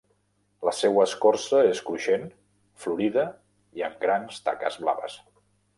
La 0.67 0.71
seua 0.77 1.03
escorça 1.09 1.59
és 1.73 1.83
cruixent, 1.91 2.25
florida 2.85 3.29
i 3.81 3.87
amb 3.91 4.05
grans 4.07 4.45
taques 4.49 4.85
blaves. 4.87 5.21